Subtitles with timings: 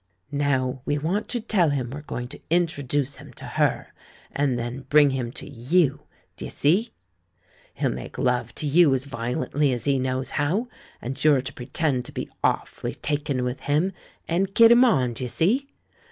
[0.33, 3.93] "Now, we want to tell him we're going to introduce him to her,
[4.31, 6.89] and then bring him to you— d'ye see?
[7.75, 10.69] He'll make love to you as violently as he knows how,
[11.03, 13.93] and you're to pre tend to be awfully taken with him,
[14.27, 15.69] and kid him on— d'ye see?